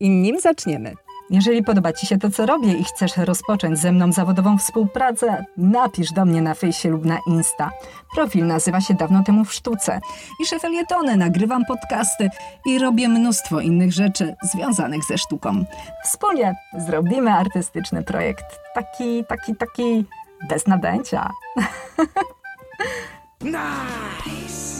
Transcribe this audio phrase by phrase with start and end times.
[0.00, 0.94] I nim zaczniemy,
[1.30, 6.12] jeżeli podoba Ci się to, co robię i chcesz rozpocząć ze mną zawodową współpracę, napisz
[6.12, 7.70] do mnie na fejsie lub na Insta.
[8.14, 10.00] Profil nazywa się Dawno temu w sztuce.
[10.38, 12.28] Piszę felietony, nagrywam podcasty
[12.66, 15.64] i robię mnóstwo innych rzeczy związanych ze sztuką.
[16.04, 18.58] Wspólnie zrobimy artystyczny projekt.
[18.74, 20.04] Taki, taki, taki
[20.48, 21.30] bez nadęcia.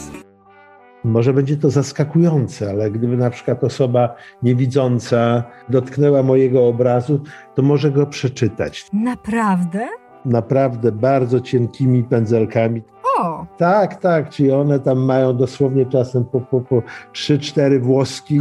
[1.04, 7.20] Może będzie to zaskakujące, ale gdyby na przykład osoba niewidząca dotknęła mojego obrazu,
[7.54, 8.86] to może go przeczytać.
[8.92, 9.88] Naprawdę?
[10.24, 12.82] Naprawdę bardzo cienkimi pędzelkami.
[13.18, 13.46] O!
[13.56, 18.40] Tak, tak, czyli one tam mają dosłownie czasem po, po, po 3-4 włoski.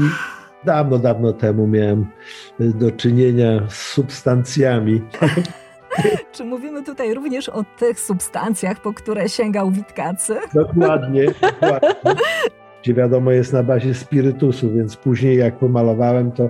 [0.65, 2.05] Dawno, dawno temu miałem
[2.59, 5.01] do czynienia z substancjami.
[6.33, 10.37] Czy mówimy tutaj również o tych substancjach, po które sięgał Witkacy?
[10.53, 12.15] Dokładnie, dokładnie.
[12.81, 16.49] Gdzie wiadomo jest na bazie spirytusu, więc później jak pomalowałem, to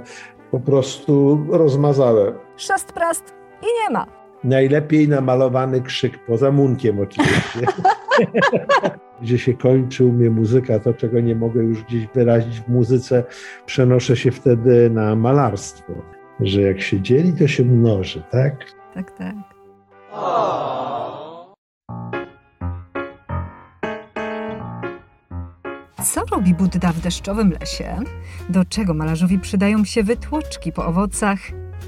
[0.51, 2.33] po prostu rozmazałem.
[2.57, 4.05] Szast prast i nie ma.
[4.43, 7.59] Najlepiej namalowany krzyk, poza munkiem oczywiście.
[9.21, 13.23] Gdzie się kończy u mnie muzyka, to czego nie mogę już gdzieś wyrazić w muzyce,
[13.65, 15.93] przenoszę się wtedy na malarstwo.
[16.39, 18.78] Że jak się dzieli, to się mnoży, tak?
[18.93, 19.35] Tak, tak.
[26.03, 27.99] Co robi Budda w deszczowym lesie?
[28.49, 31.39] Do czego malarzowi przydają się wytłoczki po owocach?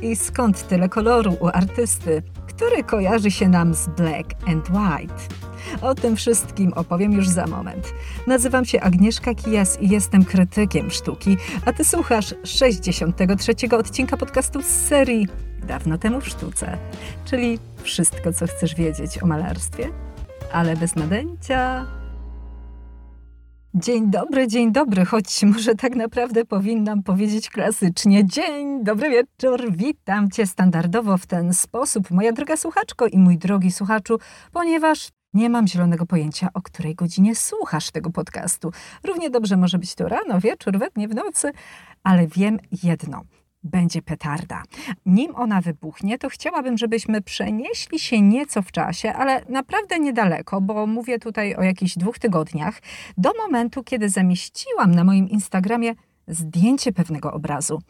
[0.02, 5.14] I skąd tyle koloru u artysty, który kojarzy się nam z black and white?
[5.82, 7.94] O tym wszystkim opowiem już za moment.
[8.28, 13.54] Nazywam się Agnieszka Kijas i jestem krytykiem sztuki, a ty słuchasz 63.
[13.78, 15.28] odcinka podcastu z serii
[15.68, 16.78] Dawno temu w sztuce,
[17.26, 19.90] czyli wszystko, co chcesz wiedzieć o malarstwie,
[20.54, 21.86] ale bez nadęcia.
[23.74, 28.26] Dzień dobry, dzień dobry, choć może tak naprawdę powinnam powiedzieć klasycznie.
[28.26, 33.72] Dzień dobry wieczór, witam Cię standardowo w ten sposób, moja droga słuchaczko i mój drogi
[33.72, 34.20] słuchaczu,
[34.52, 38.72] ponieważ nie mam zielonego pojęcia, o której godzinie słuchasz tego podcastu.
[39.04, 41.52] Równie dobrze może być to rano, wieczór, we dnie, w nocy,
[42.04, 43.24] ale wiem jedno–
[43.64, 44.64] będzie petarda.
[45.06, 50.88] Nim ona wybuchnie, to chciałabym, żebyśmy przenieśli się nieco w czasie, ale naprawdę niedaleko, bo
[50.88, 52.80] mówię tutaj o jakichś dwóch tygodniach,
[53.18, 55.94] do momentu, kiedy zamieściłam na moim Instagramie
[56.28, 57.82] zdjęcie pewnego obrazu.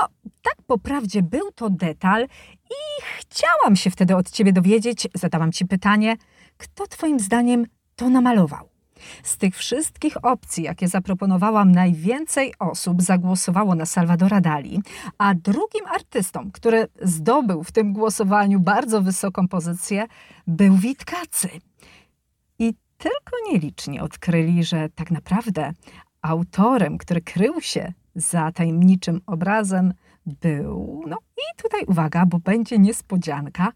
[0.00, 0.08] No,
[0.42, 2.24] tak po prawdzie był to detal
[2.70, 6.16] i chciałam się wtedy od ciebie dowiedzieć, zadałam ci pytanie,
[6.56, 7.66] kto twoim zdaniem
[7.96, 8.68] to namalował?
[9.22, 14.82] Z tych wszystkich opcji, jakie zaproponowałam, najwięcej osób zagłosowało na Salvadora Dali,
[15.18, 20.06] a drugim artystą, który zdobył w tym głosowaniu bardzo wysoką pozycję,
[20.46, 21.48] był Witkacy.
[22.58, 25.72] I tylko nieliczni odkryli, że tak naprawdę
[26.22, 29.94] autorem, który krył się za tajemniczym obrazem,
[30.26, 33.72] był, no i tutaj uwaga, bo będzie niespodzianka,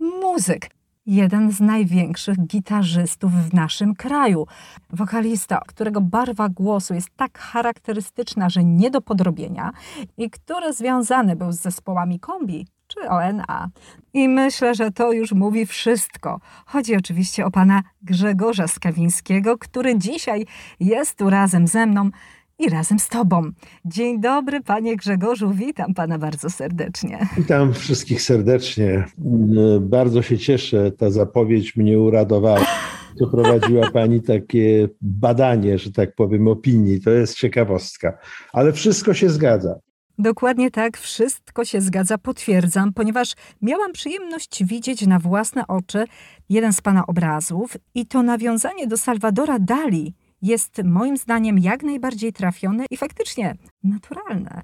[0.00, 0.70] muzyk
[1.06, 4.46] jeden z największych gitarzystów w naszym kraju.
[4.90, 9.70] Wokalista, którego barwa głosu jest tak charakterystyczna, że nie do podrobienia
[10.16, 13.70] i który związany był z zespołami kombi czy ONA.
[14.14, 16.40] I myślę, że to już mówi wszystko.
[16.66, 20.46] Chodzi oczywiście o pana Grzegorza Skawińskiego, który dzisiaj
[20.80, 22.10] jest tu razem ze mną
[22.58, 23.42] i razem z Tobą.
[23.84, 27.26] Dzień dobry, Panie Grzegorzu, witam Pana bardzo serdecznie.
[27.36, 29.04] Witam wszystkich serdecznie.
[29.80, 32.66] Bardzo się cieszę, ta zapowiedź mnie uradowała.
[33.16, 37.00] Przeprowadziła Pani takie badanie, że tak powiem, opinii.
[37.00, 38.18] To jest ciekawostka,
[38.52, 39.78] ale wszystko się zgadza.
[40.18, 46.04] Dokładnie tak, wszystko się zgadza, potwierdzam, ponieważ miałam przyjemność widzieć na własne oczy
[46.48, 52.32] jeden z Pana obrazów i to nawiązanie do Salvadora Dali jest moim zdaniem jak najbardziej
[52.32, 54.62] trafione i faktycznie naturalne.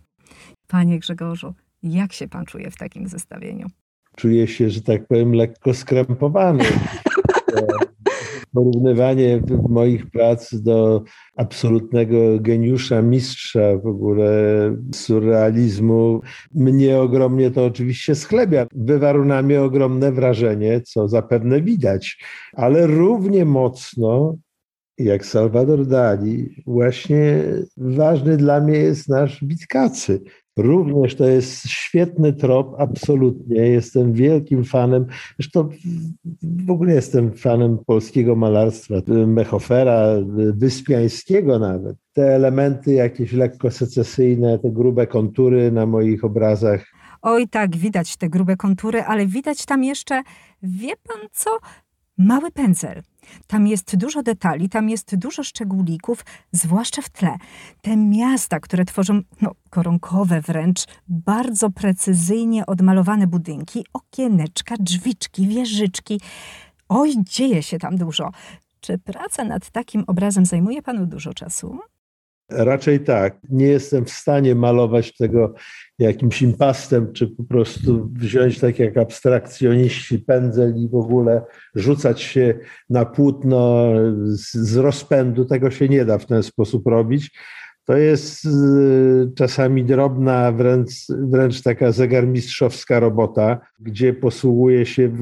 [0.68, 3.66] Panie Grzegorzu, jak się pan czuje w takim zestawieniu?
[4.16, 6.64] Czuję się, że tak powiem, lekko skrępowany.
[8.54, 11.02] Porównywanie moich prac do
[11.36, 14.30] absolutnego geniusza, mistrza w ogóle
[14.94, 16.20] surrealizmu,
[16.54, 18.66] mnie ogromnie to oczywiście schlebia.
[18.74, 24.36] Wywarł na mnie ogromne wrażenie, co zapewne widać, ale równie mocno
[24.98, 27.44] jak Salvador Dali, właśnie
[27.76, 30.20] ważny dla mnie jest nasz Witkacy.
[30.56, 33.56] Również to jest świetny trop, absolutnie.
[33.56, 35.06] Jestem wielkim fanem.
[35.38, 35.68] Zresztą
[36.42, 38.94] w ogóle jestem fanem polskiego malarstwa,
[39.26, 40.06] Mechofera,
[40.54, 41.96] Wyspiańskiego nawet.
[42.12, 46.84] Te elementy jakieś lekko secesyjne, te grube kontury na moich obrazach.
[47.22, 50.22] Oj tak, widać te grube kontury, ale widać tam jeszcze,
[50.62, 51.50] wie pan co,
[52.18, 53.02] mały pędzel.
[53.46, 57.36] Tam jest dużo detali, tam jest dużo szczególików, zwłaszcza w tle.
[57.82, 66.20] Te miasta, które tworzą no, koronkowe wręcz, bardzo precyzyjnie odmalowane budynki, okieneczka, drzwiczki, wieżyczki.
[66.88, 68.30] Oj, dzieje się tam dużo.
[68.80, 71.78] Czy praca nad takim obrazem zajmuje panu dużo czasu?
[72.50, 73.38] Raczej tak.
[73.50, 75.54] Nie jestem w stanie malować tego
[75.98, 81.42] jakimś impastem, czy po prostu wziąć tak jak abstrakcjoniści pędzel i w ogóle
[81.74, 82.54] rzucać się
[82.90, 83.88] na płótno
[84.24, 85.44] z, z rozpędu.
[85.44, 87.30] Tego się nie da w ten sposób robić.
[87.88, 95.12] To jest y, czasami drobna, wręcz, wręcz taka zegarmistrzowska robota, gdzie posługuje się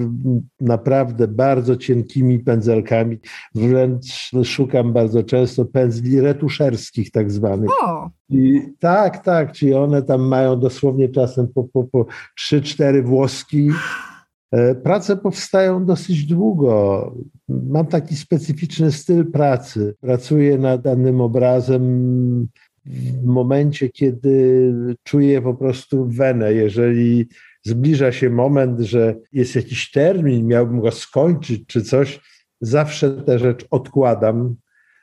[0.60, 3.18] naprawdę bardzo cienkimi pędzelkami.
[3.54, 7.70] Wręcz szukam bardzo często pędzli retuszerskich tak zwanych.
[7.84, 8.10] O.
[8.30, 12.06] I tak, tak, czyli one tam mają dosłownie czasem po, po, po
[12.40, 13.70] 3-4 włoski.
[14.52, 17.14] E, prace powstają dosyć długo.
[17.48, 19.94] Mam taki specyficzny styl pracy.
[20.00, 22.48] Pracuję nad danym obrazem
[22.86, 26.52] w momencie, kiedy czuję po prostu wenę.
[26.52, 27.26] Jeżeli
[27.62, 32.20] zbliża się moment, że jest jakiś termin, miałbym go skończyć czy coś,
[32.60, 34.56] zawsze tę rzecz odkładam.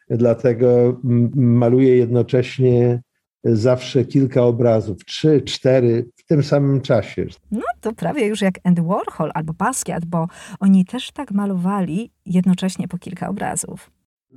[0.10, 1.00] Dlatego
[1.36, 3.02] maluję jednocześnie
[3.44, 7.26] zawsze kilka obrazów, trzy, cztery tym samym czasie.
[7.52, 10.28] No to prawie już jak Andy Warhol albo Basquiat, bo
[10.60, 13.92] oni też tak malowali jednocześnie po kilka obrazów.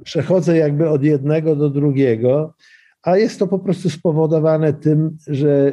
[0.04, 2.54] Przechodzę jakby od jednego do drugiego,
[3.02, 5.72] a jest to po prostu spowodowane tym, że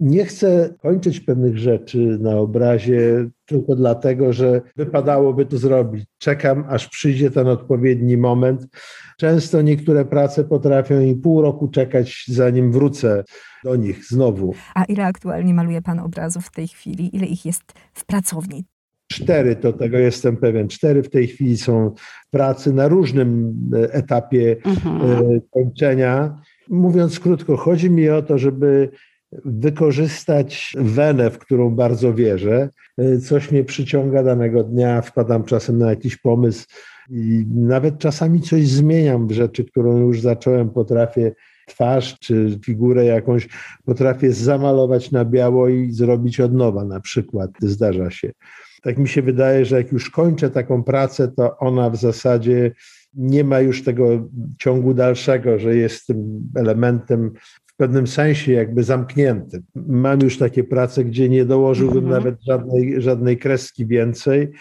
[0.00, 6.04] nie chcę kończyć pewnych rzeczy na obrazie tylko dlatego, że wypadałoby to zrobić.
[6.18, 8.66] Czekam, aż przyjdzie ten odpowiedni moment.
[9.18, 13.24] Często niektóre prace potrafią i pół roku czekać, zanim wrócę
[13.64, 14.54] do nich znowu.
[14.74, 17.16] A ile aktualnie maluje Pan obrazów w tej chwili?
[17.16, 17.62] Ile ich jest
[17.92, 18.64] w pracowni?
[19.12, 20.68] Cztery, to tego jestem pewien.
[20.68, 21.94] Cztery w tej chwili są
[22.26, 25.00] w pracy na różnym e, etapie mhm.
[25.02, 26.40] E, kończenia.
[26.68, 28.90] Mówiąc krótko, chodzi mi o to, żeby
[29.44, 32.68] wykorzystać wenę, w którą bardzo wierzę.
[32.98, 36.66] E, coś mnie przyciąga danego dnia, wpadam czasem na jakiś pomysł
[37.10, 41.32] i nawet czasami coś zmieniam w rzeczy, którą już zacząłem, potrafię
[41.66, 43.48] twarz czy figurę jakąś
[43.84, 47.50] potrafię zamalować na biało i zrobić od nowa na przykład.
[47.60, 48.30] Zdarza się.
[48.82, 52.72] Tak mi się wydaje, że jak już kończę taką pracę, to ona w zasadzie
[53.14, 54.28] nie ma już tego
[54.58, 57.32] ciągu dalszego, że jest tym elementem
[57.80, 59.62] pewnym sensie jakby zamkniętym.
[59.74, 62.12] Mam już takie prace, gdzie nie dołożyłbym mhm.
[62.22, 64.52] nawet żadnej, żadnej kreski więcej.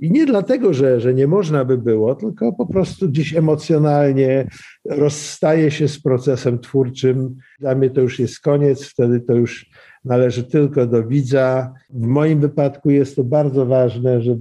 [0.00, 4.48] I nie dlatego, że, że nie można by było, tylko po prostu gdzieś emocjonalnie
[4.84, 7.36] rozstaje się z procesem twórczym.
[7.60, 9.70] Dla mnie to już jest koniec, wtedy to już
[10.04, 11.72] należy tylko do widza.
[11.90, 14.36] W moim wypadku jest to bardzo ważne, że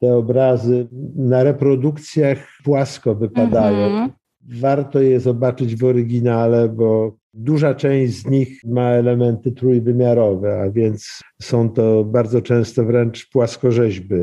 [0.00, 3.86] te obrazy na reprodukcjach płasko wypadają.
[3.86, 4.10] Mhm.
[4.60, 11.20] Warto je zobaczyć w oryginale, bo duża część z nich ma elementy trójwymiarowe, a więc
[11.42, 14.14] są to bardzo często wręcz płaskorzeźby.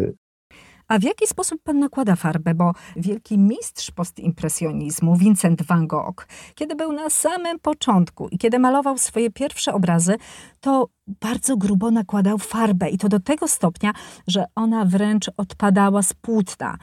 [0.88, 2.54] A w jaki sposób pan nakłada farbę?
[2.54, 8.98] Bo wielki mistrz postimpresjonizmu, Vincent van Gogh, kiedy był na samym początku i kiedy malował
[8.98, 10.16] swoje pierwsze obrazy,
[10.60, 13.94] to bardzo grubo nakładał farbę i to do tego stopnia,
[14.28, 16.78] że ona wręcz odpadała z płótna.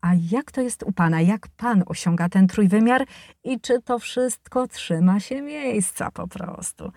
[0.00, 1.20] A jak to jest u Pana?
[1.20, 3.04] Jak Pan osiąga ten trójwymiar
[3.44, 6.92] i czy to wszystko trzyma się miejsca po prostu?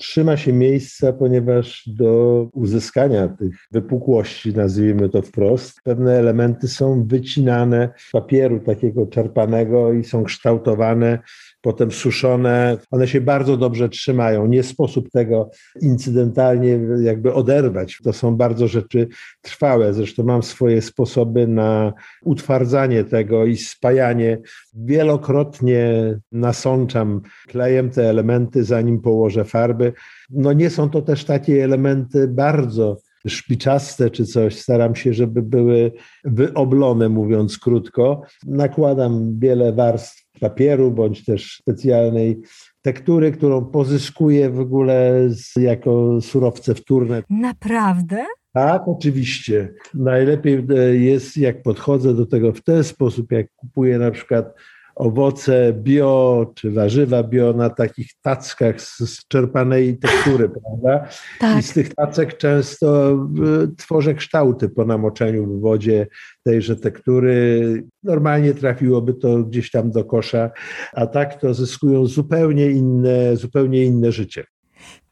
[0.00, 7.92] trzyma się miejsca, ponieważ do uzyskania tych wypukłości, nazwijmy to wprost, pewne elementy są wycinane
[7.96, 11.18] z papieru takiego czerpanego i są kształtowane
[11.60, 12.78] potem suszone.
[12.90, 14.46] One się bardzo dobrze trzymają.
[14.46, 15.50] Nie sposób tego
[15.80, 17.98] incydentalnie jakby oderwać.
[18.04, 19.08] To są bardzo rzeczy
[19.42, 19.94] trwałe.
[19.94, 21.92] Zresztą mam swoje sposoby na
[22.24, 24.38] utwardzanie tego i spajanie.
[24.74, 29.92] Wielokrotnie nasączam klejem te elementy, zanim położę farby.
[30.30, 32.96] No nie są to też takie elementy bardzo
[33.28, 34.58] szpiczaste czy coś.
[34.58, 35.92] Staram się, żeby były
[36.24, 38.22] wyoblone, mówiąc krótko.
[38.46, 42.40] Nakładam wiele warstw papieru bądź też specjalnej
[42.82, 47.22] tektury, którą pozyskuję w ogóle z, jako surowce wtórne.
[47.30, 48.24] Naprawdę?
[48.52, 49.74] Tak, oczywiście.
[49.94, 54.54] Najlepiej e, jest, jak podchodzę do tego w ten sposób, jak kupuję na przykład
[55.00, 61.08] owoce bio czy warzywa bio na takich tackach z, czerpanej tektury, prawda?
[61.38, 61.58] Tak.
[61.58, 63.12] I z tych tacek często
[63.64, 66.06] y, tworzę kształty po namoczeniu w wodzie
[66.42, 67.84] tejże tektury.
[68.02, 70.50] Normalnie trafiłoby to gdzieś tam do kosza,
[70.92, 74.44] a tak to zyskują zupełnie inne, zupełnie inne życie.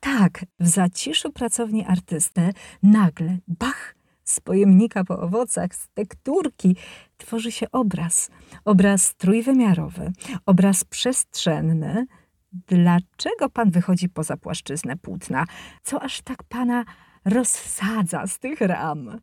[0.00, 2.40] Tak, w zaciszu pracowni artysty
[2.83, 3.95] nagle, bach,
[4.28, 6.76] z pojemnika po owocach, z tekturki,
[7.16, 8.30] tworzy się obraz.
[8.64, 10.12] Obraz trójwymiarowy,
[10.47, 12.06] obraz przestrzenny.
[12.52, 15.44] Dlaczego pan wychodzi poza płaszczyznę płótna?
[15.82, 16.85] Co aż tak pana
[17.25, 19.20] rozsadza z tych ram?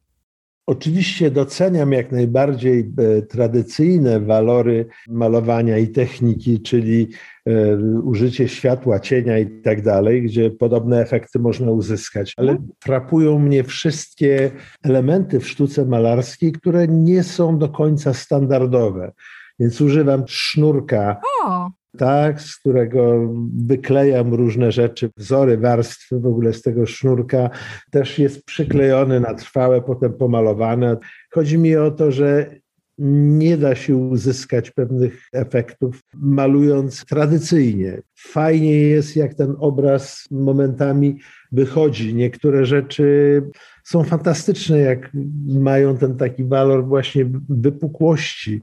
[0.67, 7.09] Oczywiście doceniam jak najbardziej e, tradycyjne walory malowania i techniki, czyli
[8.03, 12.33] użycie światła, cienia i tak dalej, gdzie podobne efekty można uzyskać.
[12.37, 12.69] Ale mhm.
[12.83, 14.51] frapują mnie wszystkie
[14.83, 19.11] elementy w sztuce malarskiej, które nie są do końca standardowe.
[19.59, 21.21] Więc używam sznurka.
[21.45, 23.33] O tak, z którego
[23.65, 27.49] wyklejam różne rzeczy, wzory, warstwy w ogóle z tego sznurka,
[27.91, 30.97] też jest przyklejony na trwałe, potem pomalowane.
[31.33, 32.55] Chodzi mi o to, że
[32.97, 38.01] nie da się uzyskać pewnych efektów malując tradycyjnie.
[38.17, 41.19] Fajnie jest, jak ten obraz momentami
[41.51, 42.15] wychodzi.
[42.15, 43.41] Niektóre rzeczy
[43.83, 45.11] są fantastyczne, jak
[45.47, 48.61] mają ten taki walor właśnie wypukłości.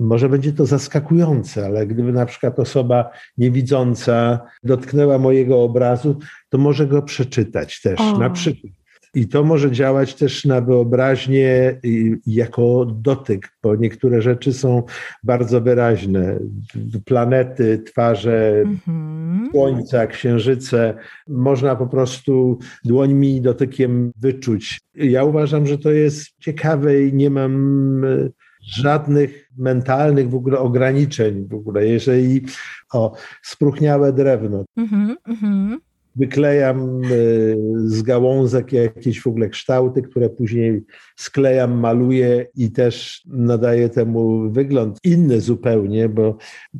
[0.00, 6.86] Może będzie to zaskakujące, ale gdyby na przykład osoba niewidząca dotknęła mojego obrazu, to może
[6.86, 8.00] go przeczytać też.
[8.00, 8.18] O.
[8.18, 8.81] Na przykład.
[9.14, 11.80] I to może działać też na wyobraźnię
[12.26, 14.82] jako dotyk, bo niektóre rzeczy są
[15.22, 16.38] bardzo wyraźne.
[17.04, 19.48] Planety, twarze, mhm.
[19.50, 20.94] słońca, księżyce.
[21.28, 24.80] Można po prostu dłońmi dotykiem wyczuć.
[24.94, 28.04] Ja uważam, że to jest ciekawe i nie mam
[28.62, 31.86] żadnych mentalnych w ogóle ograniczeń w ogóle.
[31.86, 32.44] Jeżeli
[32.92, 35.76] o spróchniałe drewno, mm -hmm,
[36.16, 40.82] wyklejam y, z gałązek jakieś w ogóle kształty, które później
[41.16, 44.98] sklejam, maluję i też nadaję temu wygląd.
[45.04, 46.36] Inny zupełnie, bo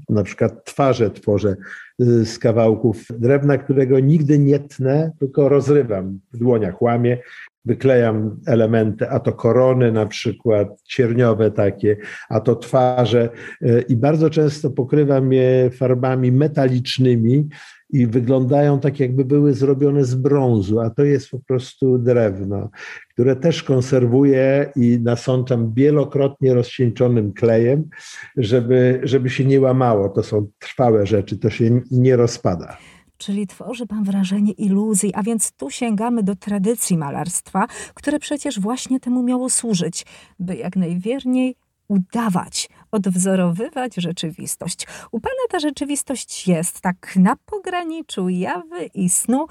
[0.09, 1.57] na przykład twarze tworzę
[2.03, 6.21] y, z kawałków drewna, którego nigdy nie tnę, tylko rozrywam.
[6.33, 7.19] W dłoniach, łamię
[7.65, 11.97] wyklejam elementy, a to korony na przykład, cierniowe takie,
[12.29, 13.29] a to twarze
[13.63, 17.49] e, i bardzo często pokrywam je farbami metalicznymi
[17.93, 22.71] i wyglądają tak, jakby były zrobione z brązu, a to jest po prostu drewno,
[23.11, 27.89] które też konserwuję i nasączam wielokrotnie rozcieńczonym klejem,
[28.37, 30.09] żeby, żeby się nie łamało.
[30.09, 32.77] To są trwałe rzeczy, to się nie rozpada
[33.19, 39.01] czyli tworzy Pan wrażenie iluzji, a więc tu sięgamy do tradycji malarstwa, które przecież właśnie
[39.01, 40.07] temu miało służyć,
[40.39, 41.57] by jak najwierniej
[41.89, 44.87] udawać, odwzorowywać rzeczywistość.
[45.11, 49.47] U Pana ta rzeczywistość jest tak na pograniczu jawy i snu,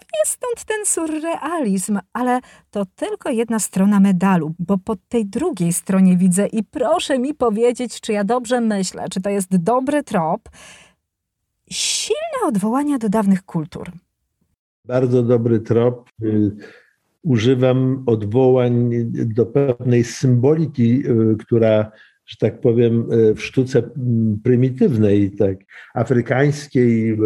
[0.00, 6.16] Pewnie stąd ten surrealizm, ale to tylko jedna strona medalu, bo po tej drugiej stronie
[6.16, 10.48] widzę i proszę mi powiedzieć, czy ja dobrze myślę, czy to jest dobry trop,
[11.70, 13.92] silne odwołania do dawnych kultur.
[14.84, 16.10] Bardzo dobry trop.
[16.22, 16.56] Y,
[17.22, 21.92] używam odwołań do pewnej symboliki, y, która,
[22.26, 23.82] że tak powiem, y, w sztuce
[24.44, 25.56] prymitywnej, tak,
[25.94, 27.18] afrykańskiej,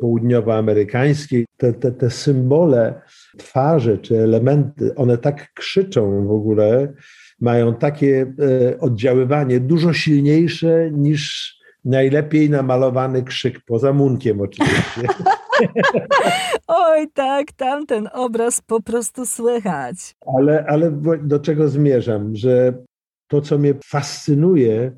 [0.00, 3.00] południowoamerykańskiej, te, te, te symbole,
[3.38, 6.92] twarze czy elementy, one tak krzyczą w ogóle,
[7.40, 8.32] mają takie
[8.80, 15.00] oddziaływanie dużo silniejsze niż najlepiej namalowany krzyk, poza munkiem oczywiście.
[16.68, 20.14] Oj, tak, tamten obraz po prostu słychać.
[20.38, 20.90] Ale, ale
[21.22, 22.36] do czego zmierzam?
[22.36, 22.74] Że
[23.28, 24.92] to, co mnie fascynuje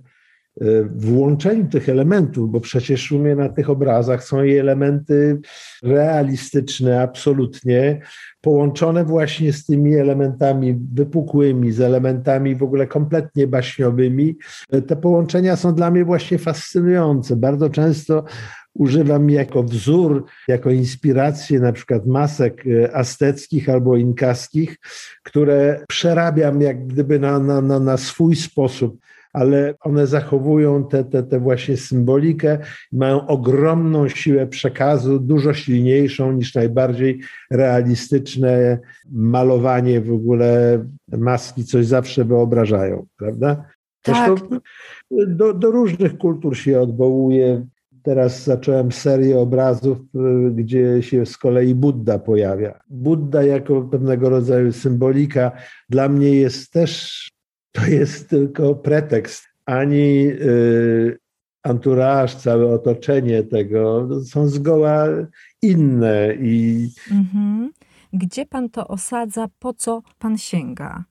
[0.90, 5.40] w łączeniu tych elementów, bo przecież u mnie na tych obrazach są i elementy
[5.82, 8.00] realistyczne, absolutnie,
[8.40, 14.37] połączone właśnie z tymi elementami wypukłymi, z elementami w ogóle kompletnie baśniowymi.
[14.87, 17.37] Te połączenia są dla mnie właśnie fascynujące.
[17.37, 18.25] Bardzo często
[18.78, 24.76] używam jako wzór, jako inspirację na przykład masek azteckich albo inkaskich,
[25.23, 28.99] które przerabiam jak gdyby na, na, na, na swój sposób
[29.32, 32.58] ale one zachowują tę te, te, te właśnie symbolikę
[32.92, 37.20] mają ogromną siłę przekazu, dużo silniejszą niż najbardziej
[37.50, 38.78] realistyczne
[39.11, 40.85] malowanie w ogóle
[41.18, 43.64] maski, coś zawsze wyobrażają, prawda?
[44.02, 44.40] Tak.
[45.11, 47.66] do, do różnych kultur się odwołuje.
[48.08, 49.98] Teraz zacząłem serię obrazów,
[50.50, 52.80] gdzie się z kolei Buddha pojawia.
[52.90, 55.52] Buddha jako pewnego rodzaju symbolika
[55.88, 57.22] dla mnie jest też
[57.72, 59.44] to jest tylko pretekst.
[59.66, 61.18] Ani y,
[61.62, 65.06] anturaż, całe otoczenie tego są zgoła
[65.62, 66.34] inne.
[66.40, 66.88] I...
[67.10, 67.70] Mhm.
[68.12, 69.48] Gdzie pan to osadza?
[69.58, 71.04] Po co pan sięga?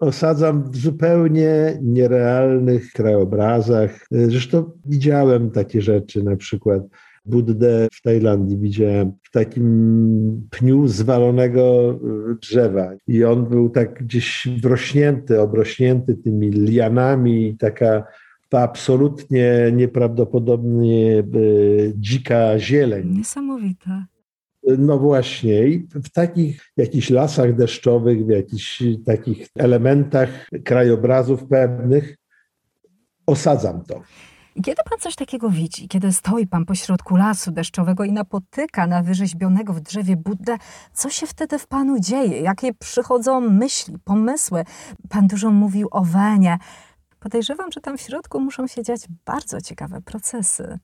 [0.00, 4.06] Osadzam w zupełnie nierealnych krajobrazach.
[4.10, 6.82] Zresztą widziałem takie rzeczy, na przykład
[7.24, 11.94] Buddę w Tajlandii widziałem w takim pniu zwalonego
[12.42, 18.04] drzewa i on był tak gdzieś wrośnięty, obrośnięty tymi lianami, taka
[18.48, 21.24] to absolutnie nieprawdopodobnie e,
[21.94, 23.08] dzika zieleń.
[23.16, 24.06] Niesamowita.
[24.62, 25.62] No właśnie,
[25.94, 32.16] w takich jakichś lasach deszczowych, w jakichś takich elementach krajobrazów pewnych
[33.26, 34.02] osadzam to.
[34.54, 39.72] Kiedy pan coś takiego widzi, kiedy stoi pan pośrodku lasu deszczowego i napotyka na wyrzeźbionego
[39.72, 40.56] w drzewie Buddę,
[40.92, 42.40] co się wtedy w panu dzieje?
[42.40, 44.64] Jakie przychodzą myśli, pomysły?
[45.08, 46.58] Pan dużo mówił o Wenie.
[47.20, 50.78] Podejrzewam, że tam w środku muszą się dziać bardzo ciekawe procesy.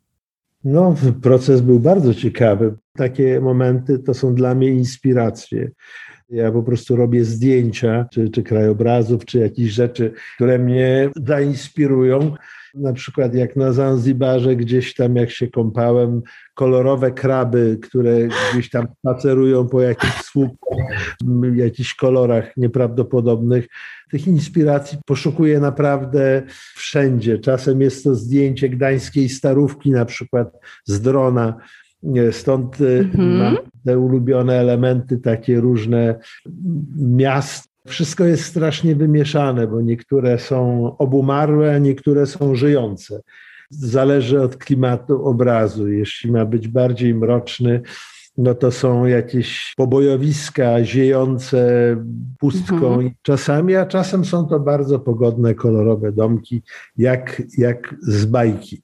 [0.69, 2.75] No, proces był bardzo ciekawy.
[2.93, 5.71] Takie momenty to są dla mnie inspiracje.
[6.31, 12.35] Ja po prostu robię zdjęcia, czy, czy krajobrazów, czy jakieś rzeczy, które mnie zainspirują.
[12.77, 16.23] Na przykład jak na Zanzibarze, gdzieś tam jak się kąpałem,
[16.55, 20.79] kolorowe kraby, które gdzieś tam spacerują po jakichś słupach,
[21.55, 23.69] jakichś kolorach nieprawdopodobnych.
[24.11, 26.43] Tych inspiracji poszukuję naprawdę
[26.75, 27.39] wszędzie.
[27.39, 30.53] Czasem jest to zdjęcie gdańskiej starówki, na przykład
[30.85, 31.57] z drona.
[32.31, 33.39] Stąd y, mhm.
[33.39, 36.19] mam te ulubione elementy, takie różne
[36.97, 37.76] miast.
[37.87, 43.21] Wszystko jest strasznie wymieszane, bo niektóre są obumarłe, a niektóre są żyjące.
[43.71, 45.89] Zależy od klimatu obrazu.
[45.89, 47.83] Jeśli ma być bardziej mroczny,
[48.39, 51.97] no to są jakieś pobojowiska ziejące
[52.39, 53.11] pustką mhm.
[53.23, 56.63] czasami, a czasem są to bardzo pogodne, kolorowe domki,
[56.97, 58.83] jak, jak z bajki.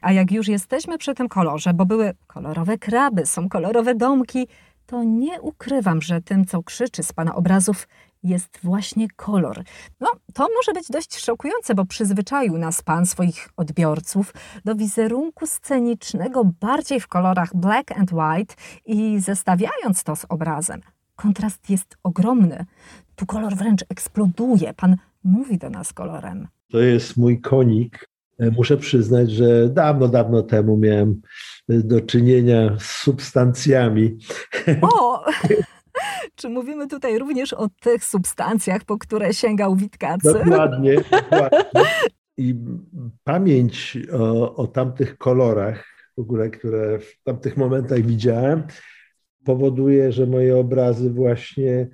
[0.00, 4.48] A jak już jesteśmy przy tym kolorze, bo były kolorowe kraby, są kolorowe domki,
[4.86, 7.88] to nie ukrywam, że tym, co krzyczy z Pana obrazów,
[8.22, 9.62] jest właśnie kolor.
[10.00, 16.44] No, to może być dość szokujące, bo przyzwyczaił nas Pan, swoich odbiorców, do wizerunku scenicznego
[16.60, 18.54] bardziej w kolorach black and white
[18.86, 20.80] i zestawiając to z obrazem,
[21.16, 22.66] kontrast jest ogromny.
[23.16, 24.74] Tu kolor wręcz eksploduje.
[24.74, 26.48] Pan mówi do nas kolorem.
[26.70, 28.08] To jest mój konik.
[28.38, 31.20] E, muszę przyznać, że dawno, dawno temu miałem
[31.68, 34.18] e, do czynienia z substancjami.
[34.82, 35.24] O!
[36.42, 40.32] Czy mówimy tutaj również o tych substancjach, po które sięgał Witkacy?
[40.32, 41.60] Dokładnie, dokładnie.
[42.36, 42.54] I
[43.24, 45.84] pamięć o, o tamtych kolorach,
[46.16, 48.62] w ogóle, które w tamtych momentach widziałem,
[49.44, 51.88] powoduje, że moje obrazy właśnie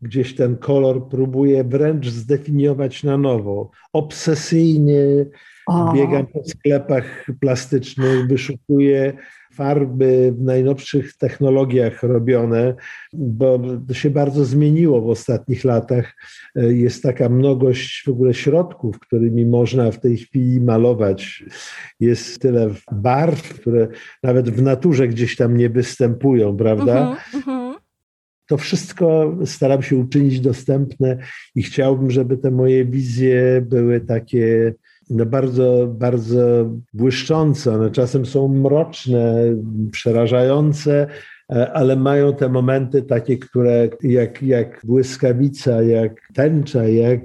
[0.00, 3.70] gdzieś ten kolor próbuje wręcz zdefiniować na nowo.
[3.92, 5.26] Obsesyjnie
[5.66, 5.92] o.
[5.92, 9.12] biegam po sklepach plastycznych, wyszukuję
[9.52, 12.74] farby w najnowszych technologiach robione,
[13.12, 16.16] bo to się bardzo zmieniło w ostatnich latach.
[16.54, 21.44] Jest taka mnogość w ogóle środków, którymi można w tej chwili malować.
[22.00, 23.88] Jest tyle barw, które
[24.22, 27.10] nawet w naturze gdzieś tam nie występują, prawda?
[27.10, 27.72] Uh -huh, uh -huh.
[28.46, 31.18] To wszystko staram się uczynić dostępne
[31.54, 34.74] i chciałbym, żeby te moje wizje były takie
[35.12, 37.74] no bardzo, bardzo błyszczące.
[37.74, 39.44] One czasem są mroczne,
[39.92, 41.06] przerażające,
[41.52, 47.20] e, ale mają te momenty takie, które jak, jak błyskawica, jak tęcza, jak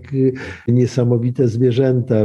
[0.68, 2.16] niesamowite zwierzęta.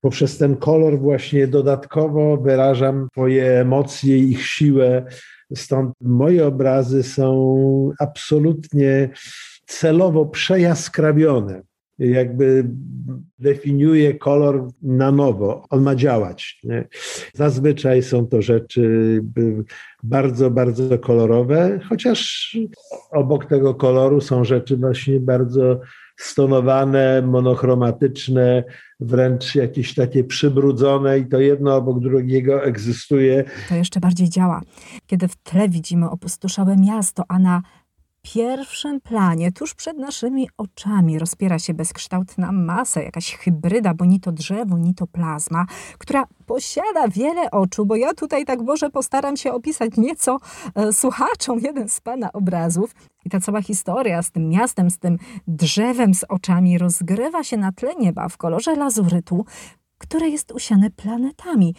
[0.00, 5.04] Poprzez ten kolor właśnie dodatkowo wyrażam swoje emocje, ich siłę.
[5.54, 9.08] Stąd moje obrazy są absolutnie
[9.66, 11.62] celowo przejaskrawione
[11.98, 12.70] jakby
[13.38, 15.66] definiuje kolor na nowo.
[15.70, 16.60] On ma działać.
[16.64, 16.88] Nie?
[17.34, 19.20] Zazwyczaj są to rzeczy
[20.02, 22.50] bardzo, bardzo kolorowe, chociaż
[23.10, 25.80] obok tego koloru są rzeczy właśnie bardzo
[26.16, 28.64] stonowane, monochromatyczne,
[29.00, 33.44] wręcz jakieś takie przybrudzone i to jedno obok drugiego egzystuje.
[33.68, 34.60] To jeszcze bardziej działa.
[35.06, 37.62] Kiedy w tle widzimy opustoszałe miasto, a na
[38.24, 44.32] pierwszym planie, tuż przed naszymi oczami, rozpiera się bezkształtna masa, jakaś hybryda, bo ni to
[44.32, 45.66] drzewo, ni to plazma,
[45.98, 50.38] która posiada wiele oczu, bo ja tutaj tak może postaram się opisać nieco
[50.74, 52.94] e, słuchaczom jeden z Pana obrazów.
[53.24, 57.72] I ta cała historia z tym miastem, z tym drzewem z oczami rozgrywa się na
[57.72, 59.44] tle nieba w kolorze lazurytu,
[59.98, 61.74] które jest usiane planetami.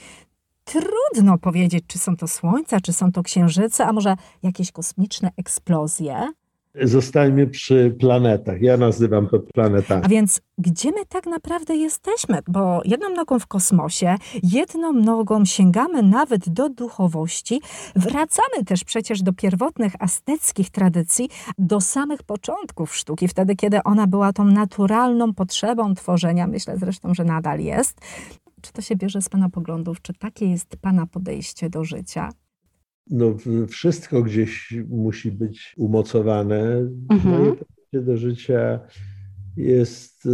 [0.66, 6.16] Trudno powiedzieć, czy są to słońca, czy są to księżyce, a może jakieś kosmiczne eksplozje.
[6.82, 8.62] Zostańmy przy planetach.
[8.62, 10.02] Ja nazywam to planetami.
[10.06, 12.40] A więc gdzie my tak naprawdę jesteśmy?
[12.48, 17.62] Bo jedną nogą w kosmosie, jedną nogą sięgamy nawet do duchowości,
[17.96, 24.34] wracamy też przecież do pierwotnych azteckich tradycji, do samych początków sztuki, wtedy kiedy ona była
[24.34, 28.02] tą naturalną potrzebą tworzenia, myślę zresztą, że nadal jest.
[28.66, 30.02] Czy to się bierze z Pana poglądów?
[30.02, 32.30] Czy takie jest Pana podejście do życia?
[33.10, 33.36] no,
[33.68, 36.62] wszystko gdzieś musi być umocowane.
[37.10, 37.56] Mhm.
[37.94, 38.80] Moje do życia
[39.58, 40.30] jest y,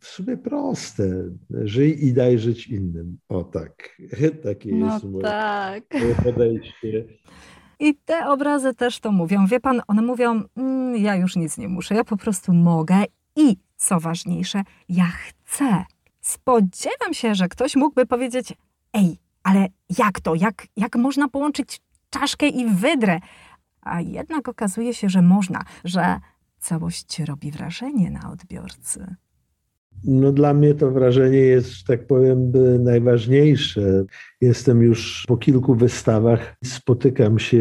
[0.00, 1.30] w sumie proste.
[1.50, 3.18] Żyj i daj żyć innym.
[3.28, 3.96] O tak.
[4.44, 5.84] Takie no jest moje, tak.
[5.94, 7.04] moje podejście.
[7.80, 9.46] I te obrazy też to mówią.
[9.46, 13.04] Wie pan, one mówią, mm, ja już nic nie muszę, ja po prostu mogę
[13.36, 15.84] i co ważniejsze, ja chcę.
[16.26, 18.54] Spodziewam się, że ktoś mógłby powiedzieć,
[18.92, 19.66] ej, ale
[19.98, 20.34] jak to?
[20.34, 23.20] Jak, jak można połączyć czaszkę i wydrę?
[23.80, 26.20] A jednak okazuje się, że można, że
[26.58, 29.16] całość robi wrażenie na odbiorcy.
[30.04, 34.04] No dla mnie to wrażenie jest, że tak powiem, najważniejsze.
[34.40, 37.58] Jestem już po kilku wystawach, spotykam się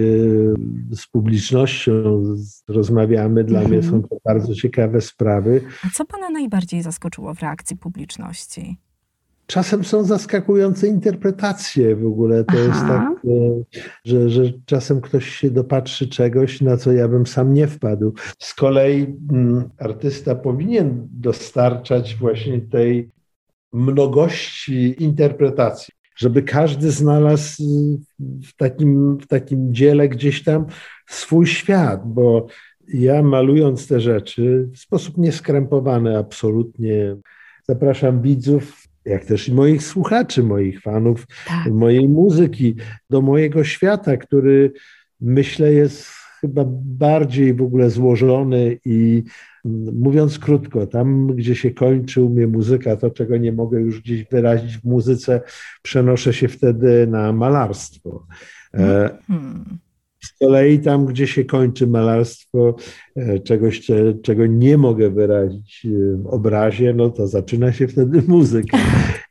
[0.91, 2.24] z publicznością,
[2.67, 3.43] rozmawiamy.
[3.43, 3.93] Dla mnie mhm.
[3.93, 5.62] są to bardzo ciekawe sprawy.
[5.84, 8.78] A co pana najbardziej zaskoczyło w reakcji publiczności?
[9.47, 12.43] Czasem są zaskakujące interpretacje w ogóle.
[12.43, 12.62] To Aha.
[12.67, 13.13] jest tak,
[14.05, 18.13] że, że czasem ktoś się dopatrzy czegoś, na co ja bym sam nie wpadł.
[18.39, 23.10] Z kolei mm, artysta powinien dostarczać właśnie tej
[23.73, 27.63] mnogości interpretacji, żeby każdy znalazł
[28.19, 30.65] w takim, w takim dziele gdzieś tam
[31.08, 32.47] swój świat, bo
[32.93, 37.15] ja malując te rzeczy w sposób nieskrępowany absolutnie
[37.67, 41.74] zapraszam widzów jak też i moich słuchaczy, moich fanów, tak.
[41.74, 42.76] mojej muzyki,
[43.10, 44.74] do mojego świata, który
[45.22, 46.08] myślę jest
[46.41, 49.24] chyba bardziej w ogóle złożony i
[49.65, 54.02] mm, mówiąc krótko, tam gdzie się kończy u mnie muzyka, to czego nie mogę już
[54.02, 55.41] gdzieś wyrazić w muzyce,
[55.82, 58.28] przenoszę się wtedy na malarstwo.
[58.72, 59.80] Hmm.
[60.26, 62.76] Z kolei tam, gdzie się kończy malarstwo,
[63.16, 63.88] e, czegoś,
[64.24, 68.78] czego nie mogę wyrazić e, w obrazie, no to zaczyna się wtedy muzyka.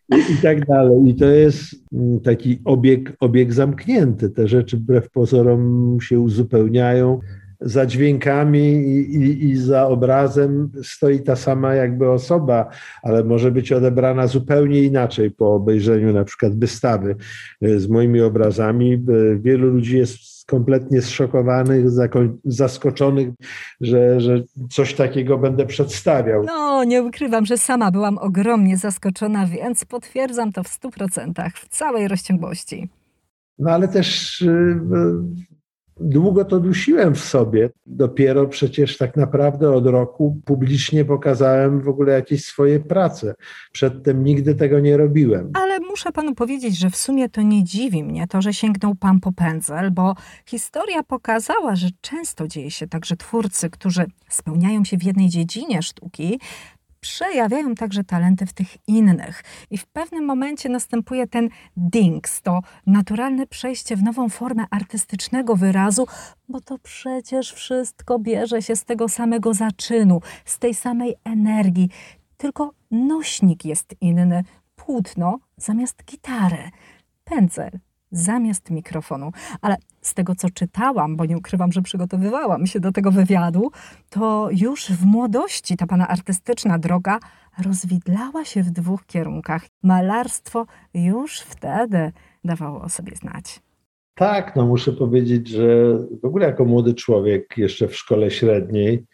[0.08, 1.08] I, tak dalej.
[1.08, 1.60] I to jest
[1.92, 4.30] mm, taki obieg, obieg zamknięty.
[4.30, 7.20] Te rzeczy wbrew pozorom się uzupełniają.
[7.66, 12.68] Za dźwiękami i, i, i, za obrazem stoi ta sama jakby osoba,
[13.02, 17.16] ale może być odebrana zupełnie inaczej po obejrzeniu na przykład wystawy
[17.62, 19.04] e, z moimi obrazami.
[19.40, 21.84] Wielu ludzi jest kompletnie zszokowanych,
[22.44, 23.28] zaskoczonych,
[23.80, 26.44] że, że coś takiego będę przedstawiał.
[26.44, 31.68] No, nie ukrywam, że sama byłam ogromnie zaskoczona, więc potwierdzam to w stu procentach, w
[31.68, 32.88] całej rozciągłości.
[33.58, 34.80] No ale też y,
[36.00, 37.70] Długo to dusiłem w sobie.
[37.86, 43.34] Dopiero przecież tak naprawdę od roku publicznie pokazałem w ogóle jakieś swoje prace.
[43.72, 45.50] Przedtem nigdy tego nie robiłem.
[45.54, 49.20] Ale muszę panu powiedzieć, że w sumie to nie dziwi mnie to, że sięgnął pan
[49.20, 50.14] po pędzel, bo
[50.46, 55.82] historia pokazała, że często dzieje się tak, że twórcy, którzy spełniają się w jednej dziedzinie
[55.82, 56.40] sztuki,
[57.04, 59.44] przejawiają także talenty w tych innych.
[59.70, 66.06] I w pewnym momencie następuje ten dings, to naturalne przejście w nową formę artystycznego wyrazu,
[66.48, 71.88] bo to przecież wszystko bierze się z tego samego zaczynu, z tej samej energii.
[72.36, 74.44] Tylko nośnik jest inny,
[74.76, 76.70] płótno zamiast gitary,
[77.24, 77.70] pędzel
[78.14, 79.32] zamiast mikrofonu.
[79.60, 83.70] Ale z tego, co czytałam, bo nie ukrywam, że przygotowywałam się do tego wywiadu,
[84.10, 87.18] to już w młodości ta pana artystyczna droga
[87.64, 89.62] rozwidlała się w dwóch kierunkach.
[89.82, 92.12] Malarstwo już wtedy
[92.44, 93.60] dawało o sobie znać.
[94.14, 99.04] Tak, no muszę powiedzieć, że w ogóle jako młody człowiek jeszcze w szkole średniej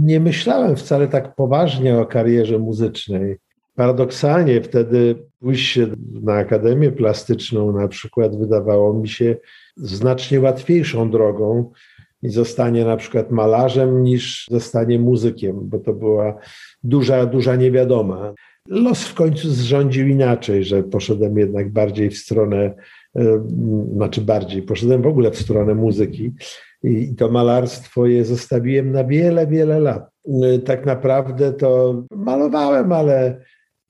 [0.00, 3.36] nie myślałem wcale tak poważnie o karierze muzycznej.
[3.74, 5.86] Paradoksalnie wtedy pójście
[6.22, 9.36] na Akademię Plastyczną na przykład wydawało mi się
[9.76, 11.72] znacznie łatwiejszą drogą
[12.22, 16.38] i zostanie na przykład malarzem niż zostanie muzykiem, bo to była
[16.82, 18.34] duża, duża niewiadoma.
[18.68, 22.74] Los w końcu zrządził inaczej, że poszedłem jednak bardziej w stronę,
[23.16, 23.48] e,
[23.94, 26.32] znaczy bardziej, poszedłem w ogóle w stronę muzyki
[26.82, 30.10] i to malarstwo je zostawiłem na wiele, wiele lat.
[30.42, 33.40] E, tak naprawdę to malowałem, ale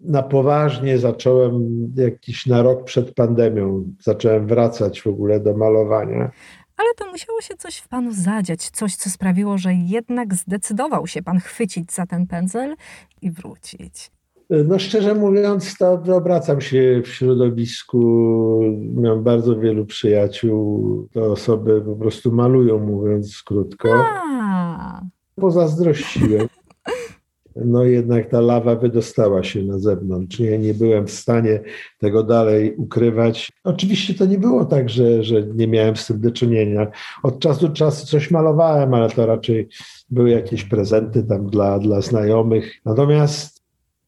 [0.00, 6.30] na poważnie zacząłem jakiś na rok przed pandemią, zacząłem wracać w ogóle do malowania.
[6.76, 11.22] Ale to musiało się coś w panu zadziać, coś, co sprawiło, że jednak zdecydował się
[11.22, 12.76] pan chwycić za ten pędzel
[13.22, 14.11] i wrócić.
[14.50, 18.00] No szczerze mówiąc, to obracam się w środowisku.
[18.94, 21.08] Miałem bardzo wielu przyjaciół.
[21.12, 23.88] Te osoby po prostu malują, mówiąc krótko.
[23.94, 25.00] A.
[25.40, 26.48] Pozazdrościłem
[27.64, 30.40] no jednak ta lawa wydostała się na zewnątrz.
[30.40, 31.60] Ja nie byłem w stanie
[31.98, 33.52] tego dalej ukrywać.
[33.64, 36.86] Oczywiście to nie było tak, że, że nie miałem z tym do czynienia.
[37.22, 39.68] Od czasu do czasu coś malowałem, ale to raczej
[40.10, 42.80] były jakieś prezenty tam dla, dla znajomych.
[42.84, 43.62] Natomiast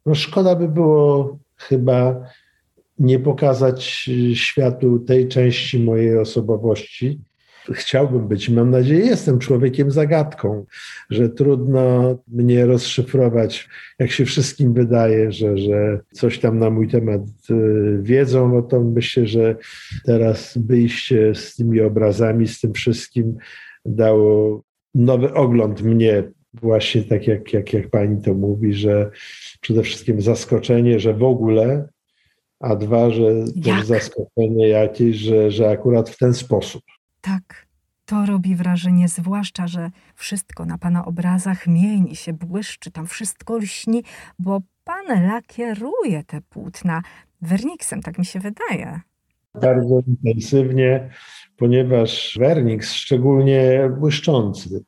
[0.07, 2.21] no szkoda by było chyba
[2.99, 7.21] nie pokazać światu tej części mojej osobowości,
[7.75, 10.67] chciałbym być, mam nadzieję, jestem człowiekiem zagadką,
[11.11, 17.21] że trudno mnie rozszyfrować, jak się wszystkim wydaje, że, że coś tam na mój temat
[17.51, 19.57] y, wiedzą, no to myślę, że
[20.05, 23.37] teraz wyjście z tymi obrazami, z tym wszystkim
[23.85, 24.63] dało
[24.95, 29.11] nowy ogląd mnie właśnie tak jak, jak, jak pani to mówi, że
[29.61, 31.89] przede wszystkim zaskoczenie, że w ogóle,
[32.61, 33.65] a dwa, że jak?
[33.65, 36.83] też zaskoczenie jakieś, że, że akurat w ten sposób.
[37.21, 37.67] Tak,
[38.05, 44.03] to robi wrażenie, zwłaszcza, że wszystko na pana obrazach mieni się, błyszczy, tam wszystko lśni,
[44.39, 47.03] bo pan lakieruje te płótna
[47.43, 49.01] werniksem, tak mi się wydaje.
[49.55, 51.11] Bardzo intensywnie,
[51.57, 54.85] ponieważ werniks, szczególnie błyszczący,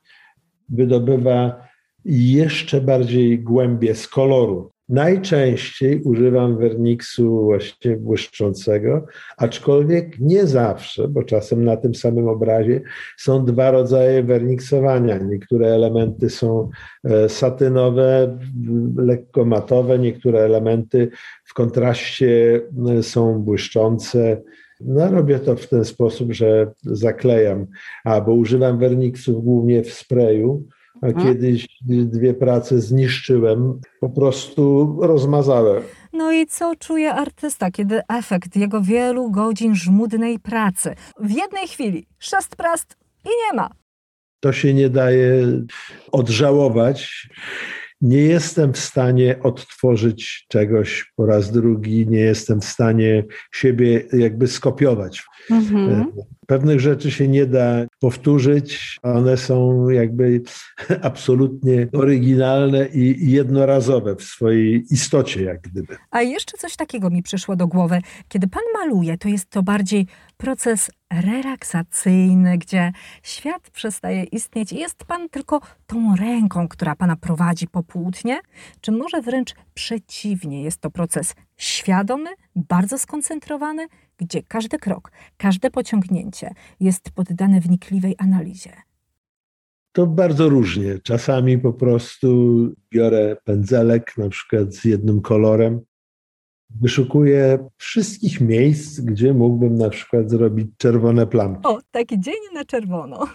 [0.69, 1.69] wydobywa
[2.05, 4.71] jeszcze bardziej głębie z koloru.
[4.89, 12.81] Najczęściej używam werniksu właśnie błyszczącego, aczkolwiek nie zawsze, bo czasem na tym samym obrazie
[13.17, 15.19] są dwa rodzaje werniksowania.
[15.19, 16.71] Niektóre elementy są
[17.05, 18.39] e, satynowe,
[18.97, 21.11] lekko matowe, niektóre elementy
[21.45, 22.61] w kontraście
[22.99, 24.43] e, są błyszczące.
[24.81, 27.67] No, robię to w ten sposób, że zaklejam,
[28.05, 30.67] albo używam werniksów głównie w sprayu.
[31.23, 35.83] Kiedyś dwie prace zniszczyłem, po prostu rozmazałem.
[36.13, 42.07] No i co czuje artysta, kiedy efekt jego wielu godzin żmudnej pracy w jednej chwili
[42.19, 43.71] szast prast i nie ma.
[44.41, 45.47] To się nie daje
[46.13, 47.29] odżałować.
[48.01, 54.49] Nie jestem w stanie odtworzyć czegoś po raz drugi, nie jestem w stanie siebie jakby
[54.49, 55.25] skopiować.
[55.51, 56.13] Mhm.
[56.53, 60.43] Pewnych rzeczy się nie da powtórzyć, one są jakby
[61.03, 65.97] absolutnie oryginalne i jednorazowe w swojej istocie, jak gdyby.
[66.11, 68.01] A jeszcze coś takiego mi przyszło do głowy.
[68.29, 75.05] Kiedy pan maluje, to jest to bardziej proces relaksacyjny, gdzie świat przestaje istnieć i jest
[75.05, 78.41] pan tylko tą ręką, która pana prowadzi po płótnie?
[78.81, 83.87] Czy może wręcz przeciwnie, jest to proces świadomy, bardzo skoncentrowany,
[84.19, 88.73] gdzie każdy krok, każde pociągnięcie jest poddane wnikliwej analizie?
[89.93, 90.99] To bardzo różnie.
[90.99, 92.59] Czasami po prostu
[92.91, 95.81] biorę pędzelek, na przykład z jednym kolorem,
[96.81, 101.61] wyszukuję wszystkich miejsc, gdzie mógłbym na przykład zrobić czerwone plamki.
[101.65, 103.29] O, taki dzień na czerwono.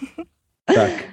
[0.65, 1.11] Tak.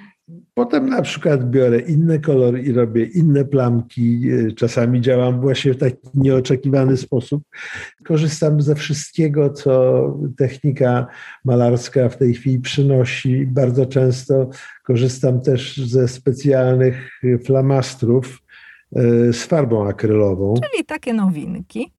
[0.53, 4.21] Potem na przykład biorę inny kolor i robię inne plamki.
[4.55, 7.43] Czasami działam właśnie w taki nieoczekiwany sposób.
[8.03, 10.03] Korzystam ze wszystkiego, co
[10.37, 11.07] technika
[11.45, 13.45] malarska w tej chwili przynosi.
[13.47, 14.49] Bardzo często
[14.83, 18.41] korzystam też ze specjalnych flamastrów
[18.95, 20.53] e, z farbą akrylową.
[20.53, 21.91] Czyli takie nowinki.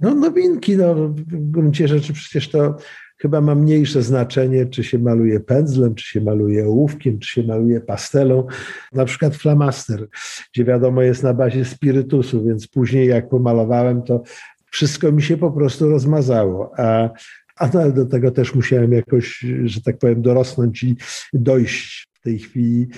[0.00, 2.76] No nowinki, no, w gruncie rzeczy przecież to
[3.20, 7.80] chyba ma mniejsze znaczenie, czy się maluje pędzlem, czy się maluje ołówkiem, czy się maluje
[7.80, 8.46] pastelą.
[8.92, 10.08] Na przykład flamaster,
[10.52, 14.22] gdzie wiadomo jest na bazie spirytusu, więc później jak pomalowałem, to
[14.70, 16.72] wszystko mi się po prostu rozmazało.
[16.78, 17.10] A,
[17.56, 20.96] a no, do tego też musiałem jakoś, że tak powiem, dorosnąć i
[21.32, 22.88] dojść w tej chwili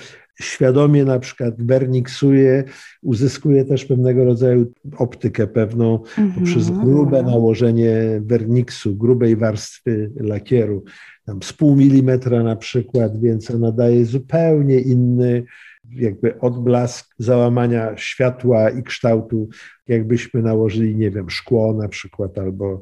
[0.41, 2.63] świadomie na przykład werniksuję,
[3.01, 6.33] uzyskuję też pewnego rodzaju optykę pewną mhm.
[6.33, 10.83] poprzez grube nałożenie werniksu, grubej warstwy lakieru,
[11.25, 15.43] tam z pół milimetra na przykład, więc ona daje zupełnie inny
[15.91, 19.49] jakby odblask załamania światła i kształtu,
[19.87, 22.81] jakbyśmy nałożyli, nie wiem, szkło na przykład albo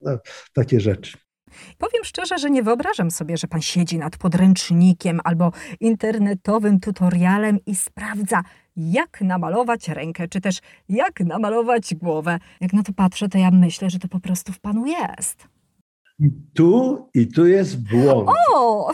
[0.00, 0.18] no,
[0.54, 1.23] takie rzeczy.
[1.78, 7.76] Powiem szczerze, że nie wyobrażam sobie, że pan siedzi nad podręcznikiem albo internetowym tutorialem i
[7.76, 8.42] sprawdza,
[8.76, 12.38] jak namalować rękę, czy też jak namalować głowę.
[12.60, 15.48] Jak na to patrzę, to ja myślę, że to po prostu w panu jest.
[16.54, 18.30] Tu, i tu jest błąd.
[18.54, 18.92] O!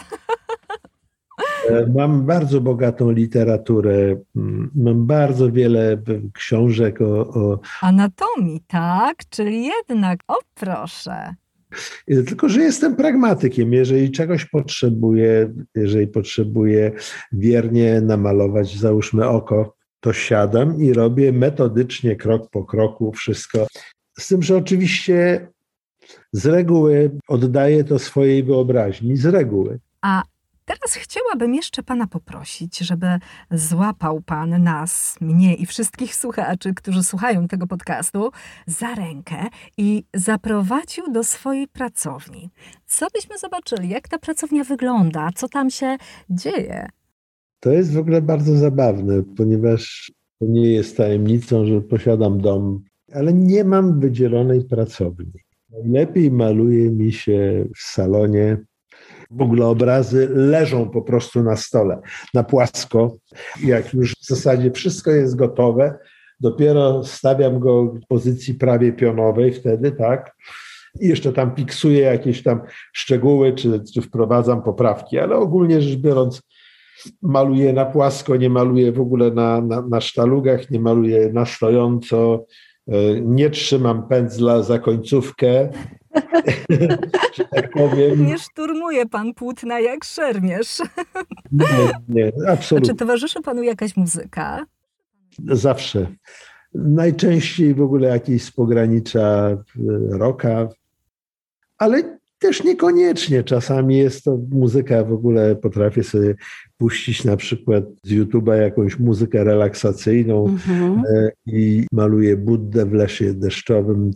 [1.68, 7.60] E, mam bardzo bogatą literaturę, mm, mam bardzo wiele książek o, o...
[7.80, 9.16] Anatomii, tak?
[9.30, 11.34] Czyli jednak, o proszę.
[12.06, 13.72] Tylko, że jestem pragmatykiem.
[13.72, 16.92] Jeżeli czegoś potrzebuję, jeżeli potrzebuję
[17.32, 23.66] wiernie namalować, załóżmy oko, to siadam i robię metodycznie, krok po kroku wszystko.
[24.18, 25.48] Z tym, że oczywiście
[26.32, 29.78] z reguły oddaję to swojej wyobraźni, z reguły.
[30.02, 30.22] A
[30.70, 33.06] Teraz chciałabym jeszcze Pana poprosić, żeby
[33.50, 38.30] złapał Pan nas, mnie i wszystkich słuchaczy, którzy słuchają tego podcastu,
[38.66, 39.36] za rękę
[39.78, 42.50] i zaprowadził do swojej pracowni.
[42.86, 45.96] Co byśmy zobaczyli, jak ta pracownia wygląda, co tam się
[46.30, 46.88] dzieje?
[47.60, 53.64] To jest w ogóle bardzo zabawne, ponieważ nie jest tajemnicą, że posiadam dom, ale nie
[53.64, 55.32] mam wydzielonej pracowni.
[55.70, 58.69] Najlepiej maluje mi się w salonie
[59.30, 62.00] W ogóle obrazy leżą po prostu na stole,
[62.34, 63.16] na płasko.
[63.64, 65.98] Jak już w zasadzie wszystko jest gotowe,
[66.40, 70.36] dopiero stawiam go w pozycji prawie pionowej wtedy, tak?
[71.00, 72.60] I jeszcze tam fiksuję jakieś tam
[72.92, 76.42] szczegóły, czy, czy wprowadzam poprawki, ale ogólnie rzecz biorąc,
[77.22, 82.44] maluję na płasko, nie maluję w ogóle na, na, na sztalugach, nie maluję na stojąco,
[82.88, 85.68] e, nie trzymam pędzla za końcówkę,
[87.36, 88.26] że tak powiem.
[88.26, 90.78] Nie szturmuje pan płótna jak szermierz.
[91.52, 91.66] Nie,
[92.08, 92.90] nie, absolutnie.
[92.90, 94.66] A czy towarzyszy panu jakaś muzyka?
[95.46, 96.06] Zawsze.
[96.74, 99.56] Najczęściej w ogóle jakieś z pogranicza
[100.10, 100.68] rocka,
[101.78, 103.44] ale też niekoniecznie.
[103.44, 106.34] Czasami jest to muzyka, w ogóle potrafię sobie
[106.78, 111.02] puścić na przykład z YouTube'a jakąś muzykę relaksacyjną mhm.
[111.14, 114.10] E, i maluję Buddę w lesie deszczowym.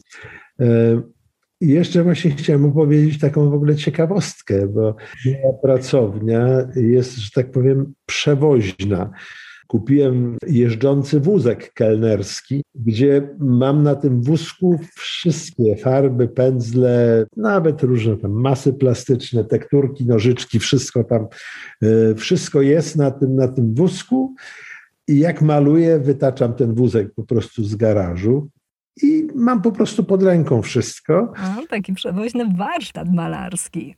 [1.64, 4.96] I jeszcze właśnie chciałem opowiedzieć taką w ogóle ciekawostkę, bo
[5.26, 9.10] moja pracownia jest, że tak powiem, przewoźna
[9.66, 18.32] kupiłem jeżdżący wózek kelnerski, gdzie mam na tym wózku wszystkie farby, pędzle, nawet różne tam
[18.32, 21.26] masy plastyczne, tekturki, nożyczki, wszystko tam,
[21.82, 24.34] e, wszystko jest na tym, na tym wózku.
[25.08, 28.48] I jak maluję, wytaczam ten wózek po prostu z garażu
[29.02, 31.32] i mam po prostu pod ręką wszystko.
[31.36, 33.94] A, taki przewoźny warsztat malarski.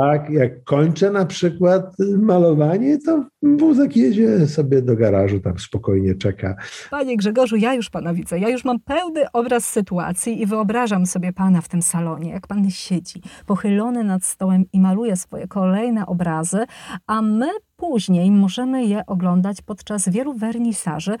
[0.00, 6.56] Tak, jak kończę na przykład malowanie, to wózek jedzie sobie do garażu, tam spokojnie czeka.
[6.90, 8.38] Panie Grzegorzu, ja już pana widzę.
[8.38, 12.70] Ja już mam pełny obraz sytuacji i wyobrażam sobie pana w tym salonie, jak pan
[12.70, 16.64] siedzi pochylony nad stołem i maluje swoje kolejne obrazy,
[17.06, 21.16] a my później możemy je oglądać podczas wielu wernisaży,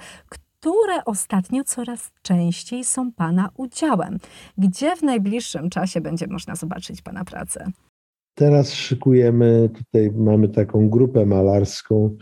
[0.66, 4.18] które ostatnio coraz częściej są Pana udziałem.
[4.58, 7.70] Gdzie w najbliższym czasie będzie można zobaczyć Pana pracę?
[8.34, 12.16] Teraz szykujemy, tutaj mamy taką grupę malarską,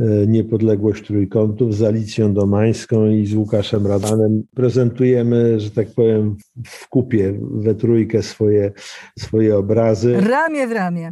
[0.00, 4.42] e, Niepodległość Trójkątów z Alicją Domańską i z Łukaszem Radanem.
[4.54, 8.72] Prezentujemy, że tak powiem, w kupie we trójkę swoje,
[9.18, 10.20] swoje obrazy.
[10.20, 11.10] Ramię w ramię.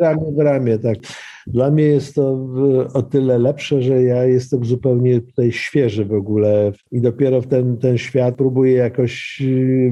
[0.00, 0.98] Ramię w ramię, tak.
[1.46, 2.48] Dla mnie jest to
[2.94, 7.76] o tyle lepsze, że ja jestem zupełnie tutaj świeży w ogóle i dopiero w ten,
[7.76, 9.42] ten świat próbuję jakoś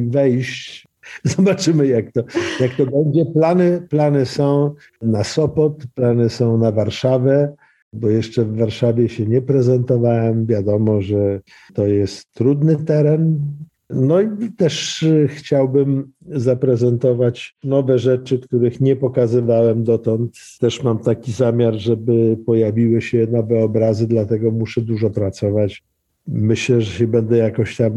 [0.06, 0.88] wejść
[1.36, 2.24] Zobaczymy, jak to,
[2.60, 3.24] jak to będzie.
[3.24, 7.54] Plany, plany są na Sopot, plany są na Warszawę,
[7.92, 10.46] bo jeszcze w Warszawie się nie prezentowałem.
[10.46, 11.40] Wiadomo, że
[11.74, 13.40] to jest trudny teren.
[13.90, 20.38] No i też chciałbym zaprezentować nowe rzeczy, których nie pokazywałem dotąd.
[20.60, 25.84] Też mam taki zamiar, żeby pojawiły się nowe obrazy, dlatego muszę dużo pracować.
[26.26, 27.92] Myślę, że się będę jakoś tam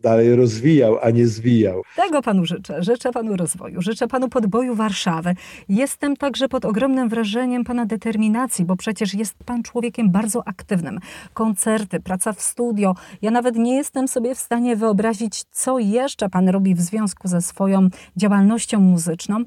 [0.00, 1.82] dalej rozwijał, a nie zwijał.
[1.96, 2.82] Tego panu życzę.
[2.82, 5.34] Życzę panu rozwoju, życzę panu podboju Warszawy.
[5.68, 10.98] Jestem także pod ogromnym wrażeniem pana determinacji, bo przecież jest pan człowiekiem bardzo aktywnym.
[11.34, 12.94] Koncerty, praca w studio.
[13.22, 17.42] Ja nawet nie jestem sobie w stanie wyobrazić, co jeszcze pan robi w związku ze
[17.42, 19.44] swoją działalnością muzyczną,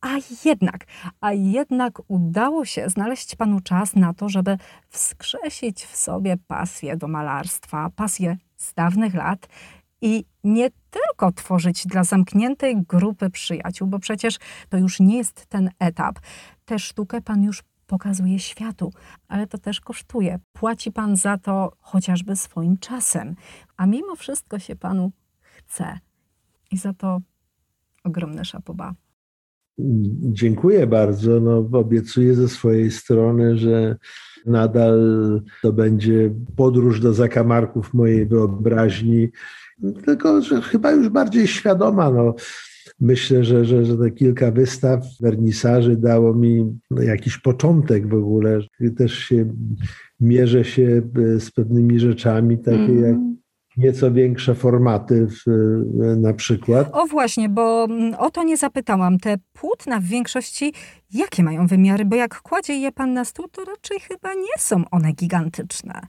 [0.00, 0.08] a
[0.44, 0.86] jednak,
[1.20, 7.08] a jednak udało się znaleźć panu czas na to, żeby wskrzesić w sobie pasję do
[7.08, 9.48] malarstwa, pasję z dawnych lat
[10.06, 14.38] i nie tylko tworzyć dla zamkniętej grupy przyjaciół, bo przecież
[14.68, 16.18] to już nie jest ten etap.
[16.64, 18.92] Tę sztukę Pan już pokazuje światu,
[19.28, 20.38] ale to też kosztuje.
[20.52, 23.34] Płaci Pan za to chociażby swoim czasem,
[23.76, 25.98] a mimo wszystko się Panu chce.
[26.70, 27.20] I za to
[28.04, 28.94] ogromne szapoba.
[30.18, 31.40] Dziękuję bardzo.
[31.40, 33.96] No, obiecuję ze swojej strony, że
[34.46, 35.00] nadal
[35.62, 39.28] to będzie podróż do zakamarków mojej wyobraźni
[40.04, 42.10] tylko że chyba już bardziej świadoma.
[42.10, 42.34] No.
[43.00, 48.60] Myślę, że, że, że te kilka wystaw, wernisaży dało mi no, jakiś początek w ogóle.
[48.96, 49.52] Też się
[50.20, 51.02] mierzę się
[51.36, 53.04] e, z pewnymi rzeczami, takie mm.
[53.04, 53.16] jak
[53.76, 56.88] nieco większe formaty w, e, na przykład.
[56.92, 59.18] O właśnie, bo mm, o to nie zapytałam.
[59.18, 60.72] Te płótna w większości
[61.12, 62.04] jakie mają wymiary?
[62.04, 66.00] Bo jak kładzie je pan na stół, to raczej chyba nie są one gigantyczne.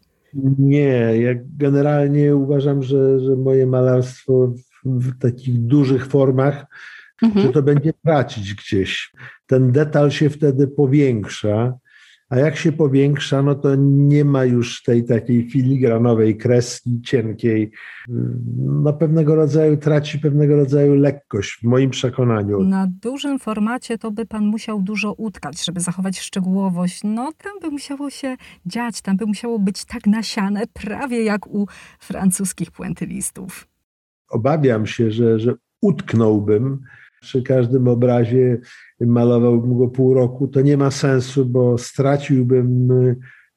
[0.59, 4.53] Nie, ja generalnie uważam, że, że moje malarstwo
[4.85, 6.65] w, takich dużych formach,
[7.23, 7.45] mhm.
[7.45, 9.11] że to będzie tracić gdzieś.
[9.47, 11.73] Ten detal się wtedy powiększa,
[12.29, 17.71] a jak się powiększa, no to nie ma już tej takiej filigranowej kreski cienkiej.
[18.57, 22.63] No pewnego rodzaju traci pewnego rodzaju lekkość w moim przekonaniu.
[22.63, 27.01] Na dużym formacie to by pan musiał dużo utkać, żeby zachować szczegółowość.
[27.03, 31.67] No tam by musiało się dziać, tam by musiało być tak nasiane, prawie jak u
[31.99, 33.67] francuskich puentylistów.
[34.29, 36.79] Obawiam się, że, że utknąłbym
[37.21, 38.57] przy każdym obrazie
[38.99, 42.89] malowałbym go pół roku, to nie ma sensu, bo straciłbym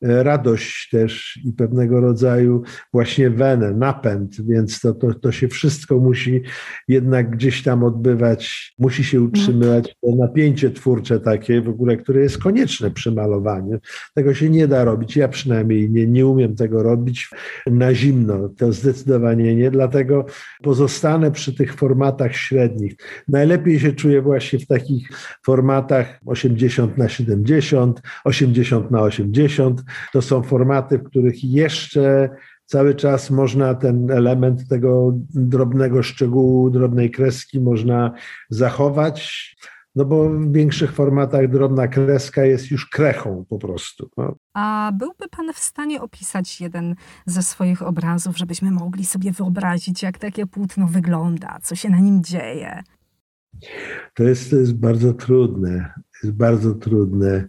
[0.02, 6.42] radość też i pewnego rodzaju właśnie wenę, napęd, więc to, to, to się wszystko musi
[6.88, 12.38] jednak gdzieś tam odbywać, musi się utrzymywać to napięcie twórcze takie w ogóle, które jest
[12.38, 13.78] konieczne przy malowaniu.
[14.14, 17.30] Tego się nie da robić, ja przynajmniej nie, nie umiem tego robić
[17.66, 20.26] na zimno, to zdecydowanie nie, dlatego
[20.62, 22.96] pozostanę przy tych formatach średnich.
[23.28, 25.08] Najlepiej się czuję właśnie w takich
[25.44, 29.82] formatach 80 na 70, 80 na 80,
[30.12, 32.30] to są formaty, w których jeszcze
[32.64, 38.12] cały czas można ten element tego drobnego szczegółu, drobnej kreski można
[38.50, 39.50] zachować.
[39.94, 44.10] No bo w większych formatach drobna kreska jest już krechą po prostu.
[44.16, 44.36] No.
[44.54, 46.94] A byłby Pan w stanie opisać jeden
[47.26, 52.24] ze swoich obrazów, żebyśmy mogli sobie wyobrazić, jak takie płótno wygląda, co się na nim
[52.24, 52.82] dzieje?
[54.14, 55.92] To jest, to jest bardzo trudne.
[56.22, 57.48] Jest bardzo trudne.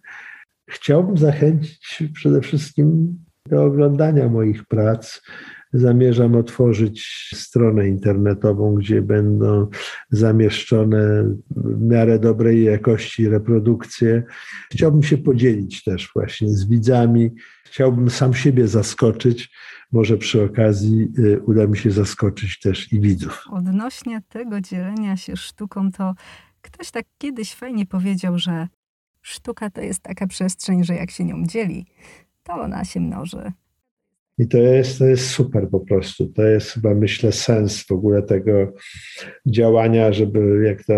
[0.71, 3.17] Chciałbym zachęcić przede wszystkim
[3.49, 5.21] do oglądania moich prac.
[5.73, 9.67] Zamierzam otworzyć stronę internetową, gdzie będą
[10.09, 14.23] zamieszczone w miarę dobrej jakości reprodukcje.
[14.71, 17.31] Chciałbym się podzielić też właśnie z widzami.
[17.65, 19.51] Chciałbym sam siebie zaskoczyć.
[19.91, 23.43] Może przy okazji y, uda mi się zaskoczyć też i widzów.
[23.51, 26.13] Odnośnie tego dzielenia się sztuką, to
[26.61, 28.67] ktoś tak kiedyś fajnie powiedział, że
[29.21, 31.85] Sztuka to jest taka przestrzeń, że jak się nią dzieli,
[32.43, 33.51] to ona się mnoży.
[34.37, 36.27] I to jest, to jest super po prostu.
[36.27, 38.51] To jest chyba, myślę, sens w ogóle tego
[39.45, 40.93] działania, żeby, jak to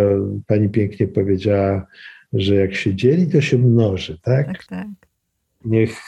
[0.48, 1.86] pani pięknie powiedziała,
[2.34, 4.48] że jak się dzieli, to się mnoży, tak?
[4.48, 4.88] Tak, tak.
[5.66, 6.00] Niech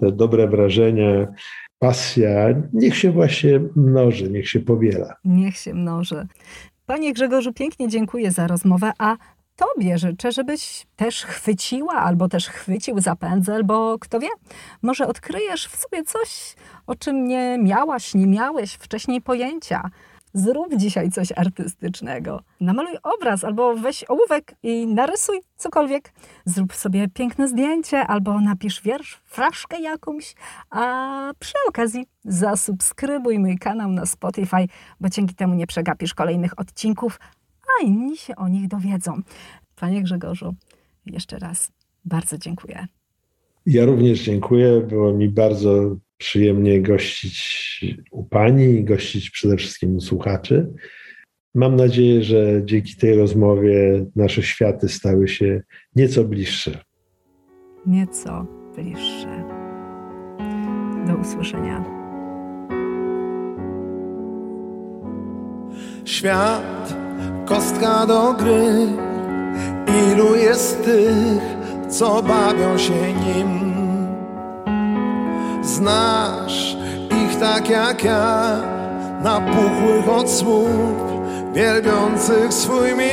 [0.00, 1.28] te dobre wrażenia,
[1.78, 5.14] pasja, niech się właśnie mnoży, niech się powiela.
[5.24, 6.26] Niech się mnoży.
[6.86, 9.16] Panie Grzegorzu, pięknie dziękuję za rozmowę, a
[9.56, 14.28] Tobie życzę, żebyś też chwyciła albo też chwycił za pędzel, bo kto wie,
[14.82, 16.54] może odkryjesz w sobie coś,
[16.86, 19.90] o czym nie miałaś, nie miałeś wcześniej pojęcia.
[20.34, 22.42] Zrób dzisiaj coś artystycznego.
[22.60, 26.12] Namaluj obraz albo weź ołówek i narysuj cokolwiek.
[26.44, 30.34] Zrób sobie piękne zdjęcie albo napisz wiersz, fraszkę jakąś,
[30.70, 34.66] a przy okazji zasubskrybuj mój kanał na Spotify,
[35.00, 37.18] bo dzięki temu nie przegapisz kolejnych odcinków,
[37.80, 39.20] a inni się o nich dowiedzą.
[39.76, 40.54] Panie Grzegorzu,
[41.06, 41.72] jeszcze raz
[42.04, 42.86] bardzo dziękuję.
[43.66, 44.80] Ja również dziękuję.
[44.80, 50.72] Było mi bardzo przyjemnie gościć u Pani i gościć przede wszystkim u słuchaczy.
[51.54, 55.62] Mam nadzieję, że dzięki tej rozmowie nasze światy stały się
[55.96, 56.84] nieco bliższe.
[57.86, 58.46] Nieco
[58.76, 59.44] bliższe.
[61.06, 61.84] Do usłyszenia.
[66.04, 67.01] Świat
[67.52, 68.86] kostka do gry.
[69.86, 71.42] Ilu jest tych,
[71.88, 73.62] co bawią się nim?
[75.62, 76.76] Znasz
[77.24, 78.56] ich tak jak ja,
[79.22, 80.70] napuchłych od słów,
[81.52, 83.10] wielbiących swój mit.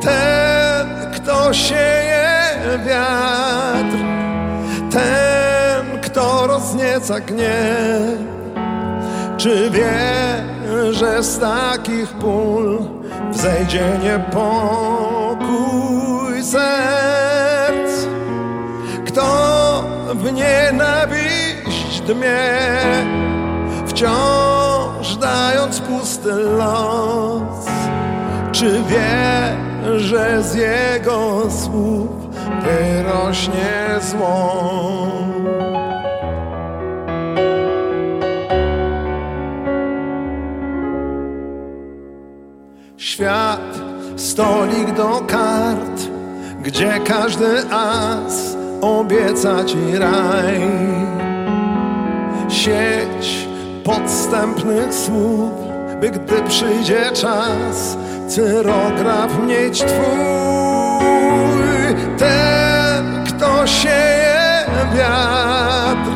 [0.00, 2.48] Ten, kto sieje
[2.86, 3.98] wiatr,
[4.90, 8.18] ten, kto roznieca gniew,
[9.36, 10.52] czy wie,
[10.90, 12.78] że z takich pól
[13.30, 15.42] wzejdzie niepokój
[16.42, 18.06] serc.
[19.06, 19.24] Kto
[20.14, 22.48] w nienawiść dmie,
[23.86, 27.66] wciąż dając pusty los,
[28.52, 29.56] czy wie,
[29.98, 32.10] że z jego słów
[32.62, 35.02] wyrośnie zło?
[43.12, 43.80] Świat,
[44.16, 46.00] stolik do kart,
[46.62, 50.60] gdzie każdy as obieca ci raj.
[52.48, 53.48] Sieć
[53.84, 55.52] podstępnych słów,
[56.00, 57.96] by gdy przyjdzie czas,
[58.28, 60.18] cyrograf mieć twój.
[62.18, 64.64] Ten, kto sieje
[64.96, 66.10] wiatr,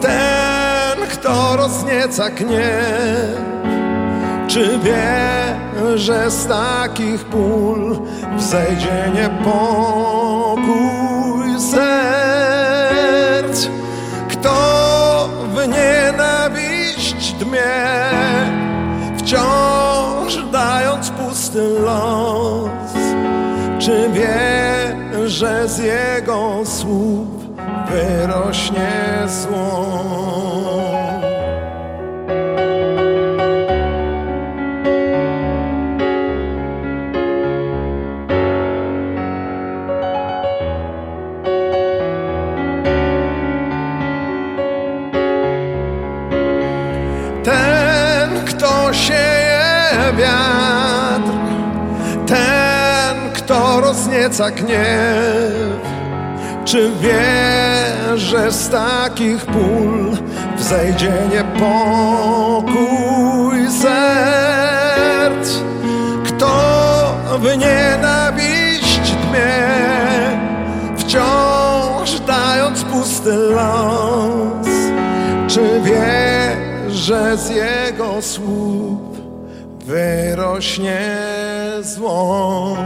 [0.00, 3.40] ten, kto roznieca gniew,
[4.48, 5.61] czy wie,
[5.94, 8.00] że z takich pól
[8.36, 10.62] wzejdzie niepokój
[11.70, 13.68] serc?
[14.28, 17.84] Kto w nienawiść dmie,
[19.18, 22.70] wciąż dając pusty los?
[23.78, 24.96] Czy wie,
[25.26, 27.28] że z jego słów
[27.90, 28.92] wyrośnie
[29.26, 30.21] zło?
[54.42, 55.80] Podnieca gniew?
[56.64, 57.22] Czy wie,
[58.16, 60.16] że z takich pól
[60.56, 62.70] wzejdzie niepokój
[63.82, 65.58] serc?
[66.24, 69.68] Kto w nienawiść dmie,
[70.96, 74.66] wciąż dając pusty los?
[75.48, 76.56] Czy wie,
[76.88, 79.00] że z jego słów
[79.86, 81.00] wyrośnie
[81.82, 82.76] zło?